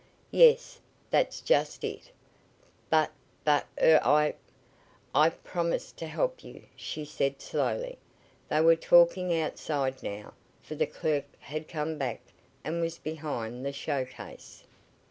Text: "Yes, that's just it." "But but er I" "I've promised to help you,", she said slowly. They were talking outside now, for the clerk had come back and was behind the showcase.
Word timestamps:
"Yes, 0.31 0.79
that's 1.11 1.41
just 1.41 1.83
it." 1.83 2.09
"But 2.89 3.11
but 3.45 3.67
er 3.79 3.99
I" 4.03 4.33
"I've 5.13 5.43
promised 5.43 5.95
to 5.97 6.07
help 6.07 6.43
you,", 6.43 6.63
she 6.75 7.05
said 7.05 7.39
slowly. 7.39 7.99
They 8.49 8.61
were 8.61 8.75
talking 8.75 9.31
outside 9.39 10.01
now, 10.01 10.33
for 10.59 10.73
the 10.73 10.87
clerk 10.87 11.25
had 11.37 11.67
come 11.67 11.99
back 11.99 12.21
and 12.63 12.81
was 12.81 12.97
behind 12.97 13.63
the 13.63 13.71
showcase. 13.71 14.63